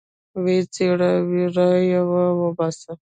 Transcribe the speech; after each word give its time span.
ويې 0.43 0.61
څيره 0.73 1.11
راويې 1.55 1.99
باسه. 2.57 2.91